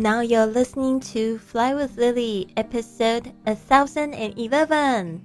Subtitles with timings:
[0.00, 5.18] Now you're listening to Fly with Lily, episode a thousand and eleven.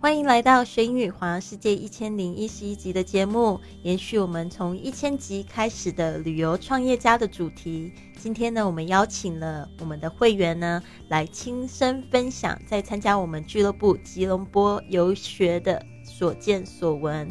[0.00, 7.92] 欢迎来到学英语环游世界一千零一十一集的节目，延续我们从一千集开始的旅游创业家的主题。
[8.18, 17.28] 今天呢，我们邀请了我们的会员呢，来亲身分享在参加我们俱乐部吉隆坡游学的所见所闻。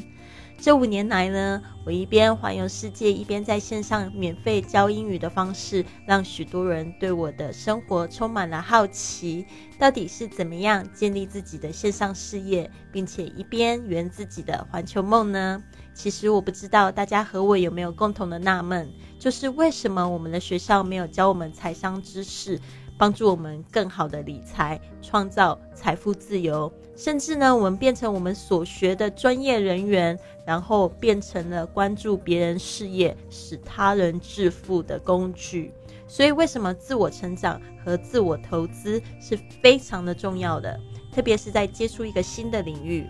[0.66, 9.46] 这五年来呢，我一边环游世界，一边在线上免费教英语的方式，让许多人对我的生活充满了好奇。
[9.78, 15.62] 到底是怎么样建立自己的线上事业，并且一边圆自己的环球梦呢？
[15.94, 22.60] 其实我不知道大家和我有没有共同的纳闷，就是为什么我们的学校没有教我们财商知识？
[22.98, 35.74] 帮助我们更好的理财，创造财富自由，甚至呢，我们变成我们所学的专业人员，然后变成了关注别人事业、使他人致富的工具。
[36.08, 40.80] 所以，为什么自我成长和自我投资是非常的重要的？
[41.12, 43.08] 特别是在接触一个新的领域，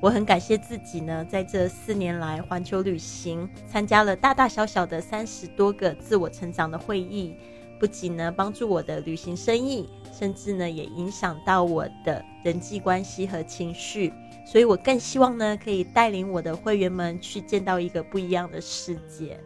[0.00, 7.36] 我很感谢自己呢，在这四年来环球旅行，参加了大大小小的三十多个自我成长的会议。
[7.80, 14.12] 不仅呢帮助我的旅行生意，甚至呢也影响到我的人际关系和情绪，
[14.46, 19.40] 所以我更希望呢可以带领我的会员们去见到一个不一样的世界。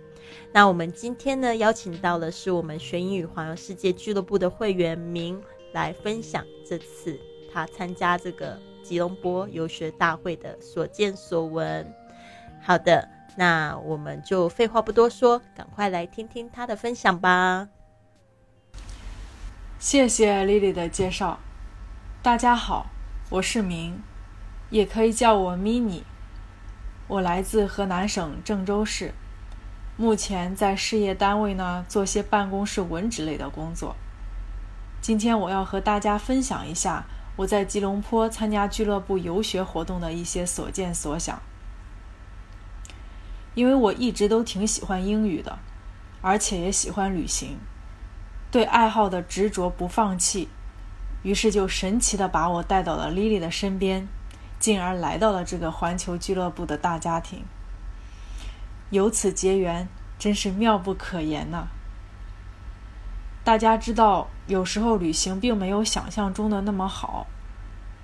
[0.53, 5.41] 那我们今天呢邀请到的是我们学英语环游世界俱乐部的会员明
[5.73, 7.17] 来分享这次
[7.53, 11.87] 他参加这个吉隆坡游学大会的所见所闻。
[12.61, 17.69] 好的，那我们就废话不多说，赶快来听听他的分享吧。
[19.85, 21.39] 谢谢 Lily 的介绍。
[22.23, 22.87] 大家好，
[23.29, 24.01] 我是明，
[24.71, 26.05] 也可以叫我 Mini。
[27.07, 29.13] 我来自河南省郑州市，
[29.99, 33.95] 目前在事业单位呢做些办公室文职类的工作。
[35.03, 37.05] 今天我要和大家分享一下
[37.37, 41.43] 我在吉隆坡参加俱乐部游学活动的一些所见所想。
[43.55, 45.59] 因为我一直都挺喜欢英语的，
[46.23, 47.59] 而且也喜欢旅行。
[48.55, 50.49] 对爱好的执着不放弃，
[51.25, 54.07] 于是就神奇的把我带到了 Lily 的身边，
[54.61, 57.43] 进而来到了这个环球俱乐部的大家庭。
[58.91, 59.89] 由此结缘，
[60.21, 61.67] 真是妙不可言呐！
[63.43, 67.27] 大家知道，有时候旅行并没有想象中的那么好，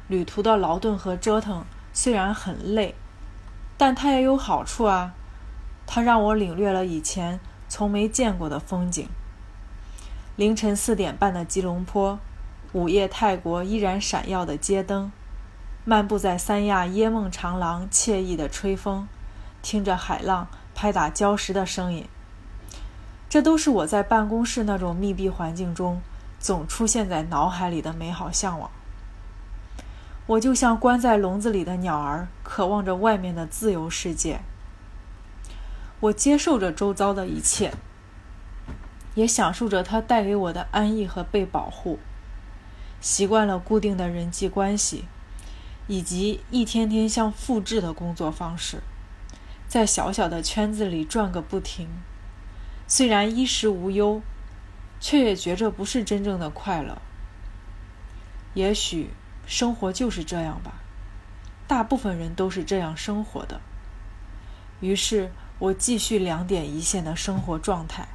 [0.08, 2.96] 旅途的劳顿和折腾虽然很累，
[3.76, 5.14] 但它也有好处啊！
[5.86, 7.38] 它让我领略了以前
[7.68, 9.08] 从没见过的风景。
[10.40, 12.18] 凌晨四点半的吉隆坡，
[12.72, 15.12] 午夜泰国依然闪耀的街灯，
[15.84, 19.06] 漫步在三亚椰梦长廊，惬意的吹风，
[19.60, 22.08] 听着海浪拍打礁石的声音，
[23.28, 26.00] 这都是我在办公室那种密闭环境中
[26.38, 28.70] 总出现在脑海里的美好向往。
[30.24, 34.40] 我就像关在笼子里的鸟儿，渴望着外面的自由世界。
[36.00, 37.74] 我接受着周遭的一切。
[39.14, 41.98] 也享受着它带给我的安逸和被保护，
[43.00, 45.04] 习惯了固定的人际关系，
[45.86, 48.82] 以及一天天像复制的工作方式，
[49.66, 51.88] 在小小的圈子里转个不停。
[52.86, 54.20] 虽然衣食无忧，
[55.00, 57.00] 却也觉着不是真正的快乐。
[58.54, 59.10] 也许
[59.46, 60.74] 生活就是这样吧，
[61.66, 63.60] 大部分人都是这样生活的。
[64.80, 68.08] 于是我继续两点一线的生活状态。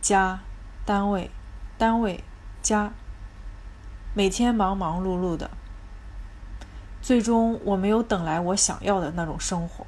[0.00, 0.40] 家，
[0.84, 1.30] 单位，
[1.76, 2.22] 单位，
[2.62, 2.92] 家。
[4.14, 5.50] 每天忙忙碌碌的，
[7.02, 9.86] 最终我没有等来我想要的那种生活，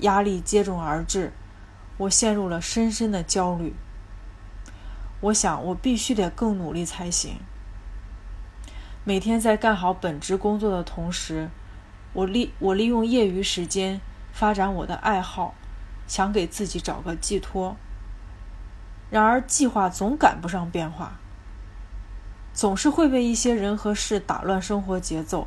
[0.00, 1.32] 压力接踵而至，
[1.98, 3.74] 我陷入了深深的焦虑。
[5.20, 7.38] 我想，我必须得更努力才行。
[9.04, 11.48] 每天在干好本职工作的同时，
[12.12, 14.00] 我利我利用业余时间
[14.32, 15.54] 发展我的爱好，
[16.08, 17.76] 想给自己找个寄托。
[19.08, 21.12] 然而，计划总赶不上变化，
[22.52, 25.46] 总是会被一些人和事打乱生活节奏。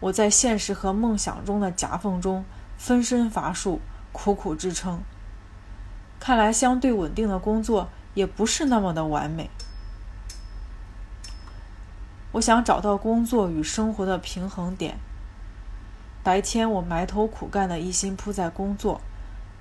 [0.00, 2.44] 我在现实和梦想中的夹缝中
[2.76, 3.80] 分身乏术，
[4.12, 5.02] 苦苦支撑。
[6.18, 9.50] 看来，相对稳定的工作也不是那么的完美。
[12.32, 14.96] 我想找到工作与生活的平衡点。
[16.24, 19.02] 白天，我埋头苦干的一心扑在工作，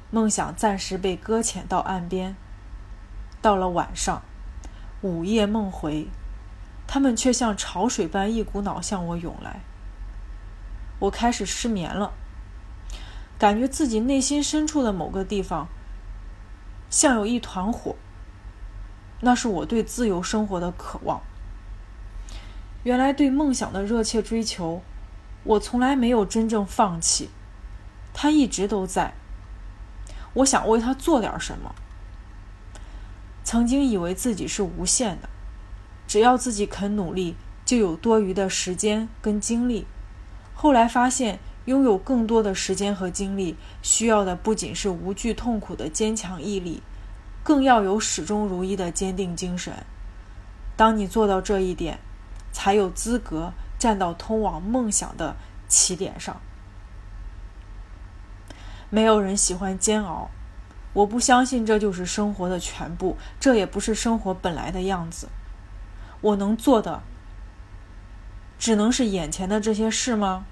[0.09, 2.35] 梦想暂时被搁浅到岸边。
[3.41, 4.21] 到了晚上，
[5.01, 6.07] 午夜梦回，
[6.85, 9.61] 他们却像潮水般一股脑向我涌来。
[10.99, 12.13] 我开始失眠了，
[13.39, 15.67] 感觉自己内心深处的某个地方，
[16.91, 17.95] 像有一团火，
[19.21, 21.21] 那是我对自由生活的渴望。
[22.83, 24.83] 原来对梦想的热切追求，
[25.43, 27.31] 我从来没有真正放弃，
[28.13, 29.15] 它一直都在。
[30.33, 31.73] 我想为它做点什么。
[33.51, 35.27] 曾经以为自己是无限的，
[36.07, 39.85] 只要自己肯努力，就有多余的时间跟精力。
[40.53, 46.81] 后来发现，拥有更多的时间和精力，需要的不仅是无惧痛苦的坚强毅力，
[47.43, 49.73] 更要有始终如一的坚定精神。
[50.77, 51.99] 当你做到这一点，
[52.53, 55.35] 才有资格站到通往梦想的
[55.67, 56.39] 起点上。
[58.89, 60.29] 没有人喜欢煎熬。
[60.93, 65.29] 我不相信这就是生活的全部，这也不是生活本来的样子。
[66.19, 67.01] 我能做的，
[68.59, 70.45] 只能是眼前的这些事吗？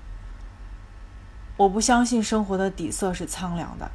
[1.57, 3.91] 我不相信生活的底色是苍凉的，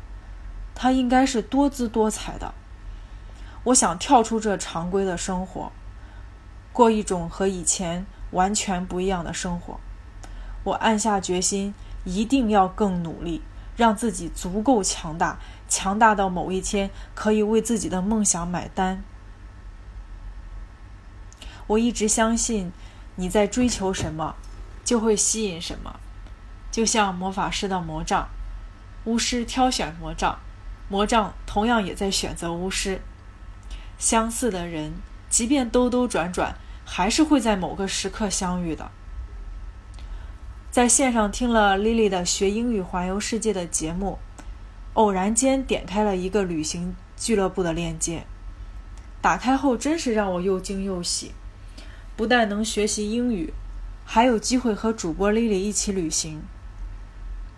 [0.75, 2.53] 它应该是多姿多彩的。
[3.65, 5.73] 我想跳出这常规的生活，
[6.75, 9.81] 过一种和以前完全不一样的生活。
[10.65, 11.75] 我暗下决心，
[12.05, 13.41] 一定要更努力。
[13.77, 15.37] 让自己足够强大，
[15.69, 19.03] 强大到某一天可以为自己的梦想买单。
[21.67, 22.73] 我一直相信，
[23.17, 24.37] 你在追求什么，
[24.85, 25.99] 就会吸引什么。
[26.71, 28.29] 就像魔法师的魔杖，
[29.05, 30.39] 巫师挑选魔杖，
[30.89, 33.01] 魔杖同样也在选择巫师。
[33.97, 34.95] 相似的人，
[35.31, 38.91] 即便兜兜转转，还是会在某个时刻相遇的。
[40.71, 44.19] 在线上听了 Lily 的学英语环游世界的节目，
[44.95, 48.25] 偶然间点开了一个旅行俱乐部的链接，
[49.21, 51.33] 打开后真是让我又惊又喜。
[52.17, 53.53] 不但能学习英语，
[54.05, 56.43] 还有机会和主播 Lily 一起旅行，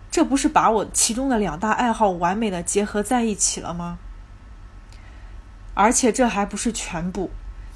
[0.09, 3.99] 这不是把我其中的两大爱好完美的结合在一起了吗？
[5.75, 7.29] 而且这还不是全部，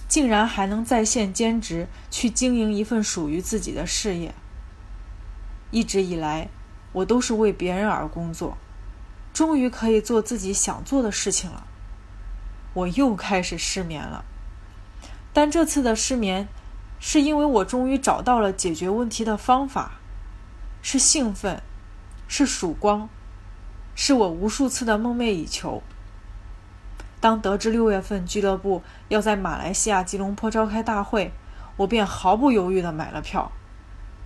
[0.08, 4.34] 竟然还能在线兼职去经营一份属于自己的事业。
[5.70, 6.50] 一直以来，
[6.94, 8.58] 我都是为别人而工作，
[9.34, 11.66] 终于可以做自己想做的事情了。
[12.74, 14.24] 我又开始失眠了，
[15.34, 16.48] 但这次的失眠，
[17.00, 20.00] 是因为我终于找到了解决问题的方法，
[20.82, 21.62] 是兴奋，
[22.28, 23.10] 是曙光，
[23.94, 25.84] 是我无数次的梦寐以求。
[27.20, 31.34] 当得知六月份俱乐部要在马来西亚吉隆坡召开大会，
[31.78, 33.52] 我便毫不犹豫地买了票，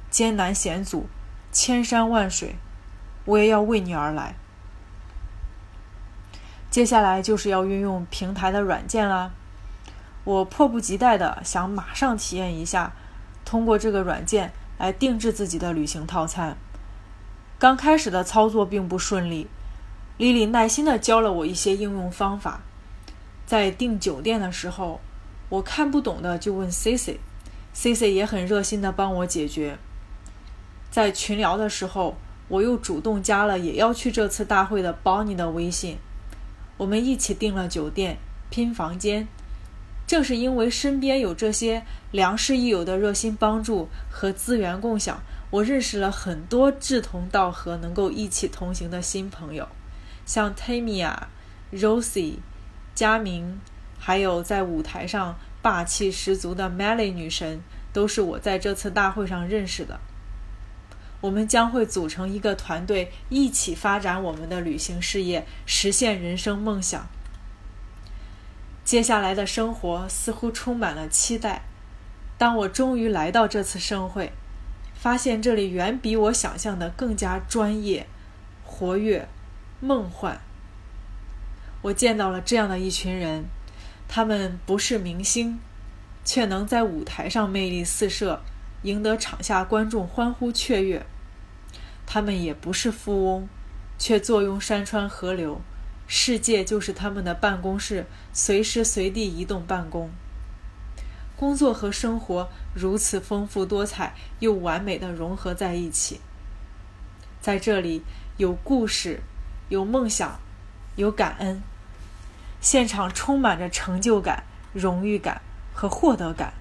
[0.10, 1.08] 艰难险阻。
[1.52, 2.58] 千山万水，
[3.24, 4.36] 我也要为你而来。
[6.76, 9.32] 接下来就是要运用平台的软件啦，
[10.26, 12.92] 我迫不及待的想马上体验一下，
[13.46, 16.58] 通过这个软件来定制自己的旅行套餐。
[17.58, 19.48] 刚开始的操作并不顺利，
[20.18, 22.60] 丽丽耐心的教了我一些应用方法。
[23.46, 25.00] 在订酒店的时候，
[25.48, 29.78] 我看不懂的就问 Cici，Cici 也很热心的帮我解决。
[30.92, 32.18] 在群聊的时候，
[32.50, 35.98] 我又主动加了也要去这次大会的 Bonnie 的微信，
[36.78, 38.18] 我们一起订了酒店、
[38.50, 39.28] 拼房间。
[40.08, 49.68] 正是因为身边有这些良师益友的热心帮助和资源共享，我认识了很多志同道合、能够一起同行的新朋友，
[50.24, 51.16] 像 Tamia、
[51.74, 52.36] Rosie、
[52.94, 53.60] 佳明，
[53.98, 57.62] 还有在舞台上霸气十足的 Melly 女神，
[57.92, 60.00] 都是我在这次大会上认识的。
[61.26, 67.08] 我们将会组成一个团队，一起发展我们的旅行事业，实现人生梦想。
[68.84, 71.64] 接下来的生活似乎充满了期待。
[72.38, 74.34] 当我终于来到这次盛会，
[74.94, 78.06] 发现这里远比我想象的更加专业、
[78.64, 79.28] 活跃、
[79.80, 80.40] 梦幻。
[81.82, 83.46] 我见到了这样的一群人，
[84.08, 85.60] 他们不是明星，
[86.24, 88.44] 却能在舞台上魅力四射。
[88.84, 91.04] 赢得场下观众欢呼雀跃，
[92.06, 93.48] 他们也不是富翁，
[93.98, 95.62] 却坐拥山川河流，
[96.08, 100.10] 世界就是他们的办公室，随时随地移动办公。
[101.36, 106.22] 工作和生活如此丰富多彩，又完美的融合在一起。
[107.42, 108.04] 在这里，
[108.38, 109.20] 有故事，
[109.70, 110.40] 有梦想，
[110.96, 111.62] 有感恩，
[112.62, 114.44] 现场充满着成就感、
[114.74, 115.42] 荣誉感
[115.74, 116.54] 和获得感。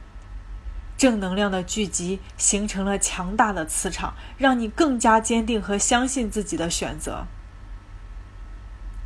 [1.04, 7.26] 正能量的聚集形成了强大的磁场，让你更加坚定和相信自己的选择。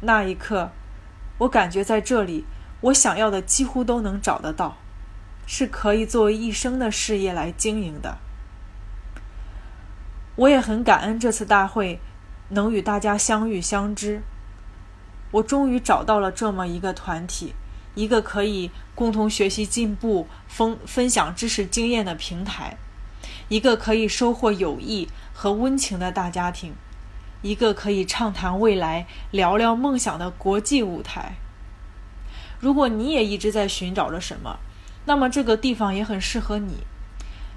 [0.02, 0.71] 那一刻，
[1.38, 2.45] 我感觉在这里，
[2.83, 4.76] 我想要的几乎都能找得到，
[5.45, 8.19] 是可以作为一生的事业来经营的。
[10.37, 11.99] 我也很感恩这次大会
[12.50, 14.23] 能与大家相遇相知。
[15.33, 17.57] 我终于找到了这么一个团体，
[17.99, 22.76] 一个可以共同学习进步、分分享知识经验的平台，
[23.49, 26.75] 一个可以收获友谊和温情的大家庭，
[27.43, 31.35] 一个可以畅谈未来、聊聊梦想的国际舞台。
[32.61, 34.61] 如果你也一直在寻找着什么，
[35.07, 36.85] 那么这个地方也很适合你。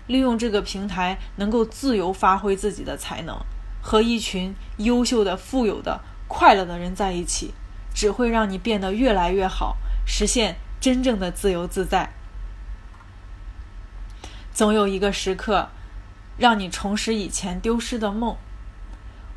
[0.08, 3.38] 利用这个平台，能够自由发挥自己的才能，
[3.80, 7.54] 和一群优秀的、富有的、快乐的人在一起，
[7.94, 12.12] 只会让你变得越来越好，实现真正的自由自在。
[14.54, 15.70] 总有一个时刻，
[16.38, 18.36] 让你重拾以前丢失的梦。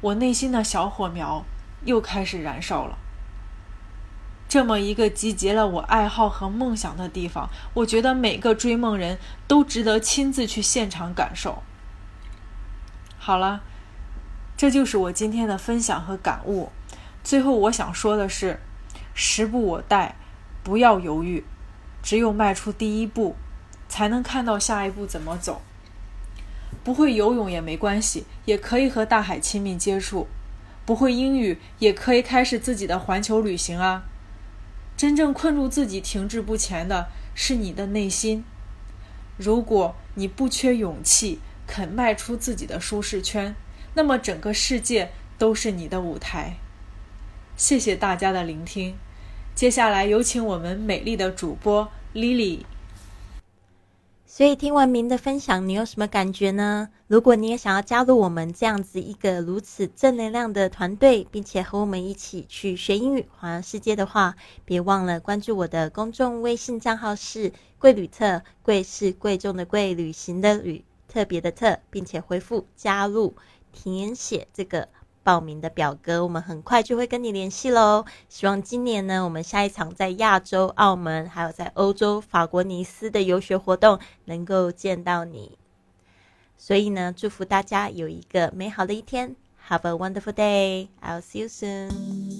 [0.01, 1.45] 我内心的小火苗
[1.85, 2.99] 又开始燃烧了。
[4.47, 9.19] 这么一个集结了我爱好和梦想的地方，我觉得每个追梦人
[9.49, 11.63] 都值得亲自去现场感受。
[13.19, 13.63] 好了，
[14.57, 16.71] 这就是我今天的分享和感悟。
[17.25, 18.61] 最后，我想说的是：
[19.15, 20.15] 时不我待，
[20.65, 21.45] 不要犹豫，
[22.03, 23.37] 只有迈出第一步，
[23.89, 25.63] 才能看到下一步怎么走。
[26.83, 30.27] 不会游泳也没关系，也可以和大海亲密接触；
[30.85, 34.05] 不会英语，也可以开始自己的环球旅行啊。
[34.97, 38.45] 真正困住自己停滞不前的是你的内心。
[39.37, 43.55] 如果你不缺勇气，肯迈出自己的舒适圈，
[43.95, 46.57] 那么整个世界都是你的舞台。
[47.57, 48.97] 谢谢大家的聆听，
[49.55, 52.65] 接下来有请我们美丽的主播 Lily。
[54.27, 56.89] 所以听完明的分享，你有什么感觉呢？
[57.07, 64.35] 如果你也想要加入我们这样子一个如此正能量的团队，并且和我们一起去学英语环游世界的话，
[64.65, 73.37] 别忘了关注我的公众微信账号是“贵旅特”，贵是贵重的贵，旅行的旅，特别的特，并且回复加入，
[73.73, 74.89] 填写这个。
[75.25, 78.05] 报名的表格，我们很快就会跟你联系喽。
[78.29, 85.59] 希望今年呢，我们下一场在亚洲、澳门，还有在欧洲法国尼斯的游学活动能够见到你。
[86.57, 89.35] 所以呢，祝福大家有一个美好的一天。
[89.69, 90.89] Have a wonderful day.
[91.03, 92.34] I'll see you soon.